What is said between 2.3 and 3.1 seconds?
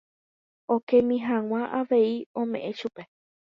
ome'ẽ chupe.